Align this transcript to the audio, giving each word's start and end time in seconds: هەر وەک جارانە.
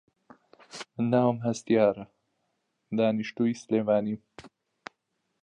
هەر 1.09 1.27
وەک 1.43 1.59
جارانە. 3.67 4.15